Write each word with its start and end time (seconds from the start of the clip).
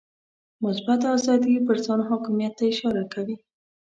مثبته 0.63 1.07
آزادي 1.17 1.53
پر 1.67 1.77
ځان 1.85 1.99
حاکمیت 2.09 2.53
ته 2.57 2.63
اشاره 2.71 3.03
کوي. 3.13 3.35